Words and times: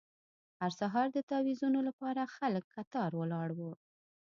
هر 0.59 0.71
سهار 0.79 1.07
د 1.13 1.17
تاویزونو 1.31 1.79
لپاره 1.87 2.31
خلک 2.35 2.63
کتار 2.75 3.11
ولاړ 3.15 3.49
وو. 3.59 3.71